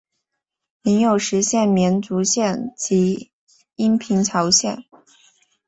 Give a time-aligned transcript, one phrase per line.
[0.81, 3.29] 领有实县绵竹县及
[3.75, 4.83] 阴平侨县。